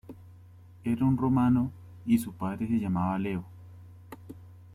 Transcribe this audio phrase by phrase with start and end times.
[0.83, 1.71] Era un romano,
[2.07, 3.45] y su padre se llamaba Leo.